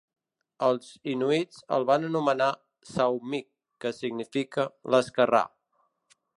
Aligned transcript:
Els 0.67 0.87
inuits 1.11 1.59
el 1.77 1.85
van 1.89 2.07
anomenar 2.07 2.49
"Saumik", 2.95 3.47
que 3.85 3.95
significa 4.01 4.69
"l'esquerrà". 4.93 5.47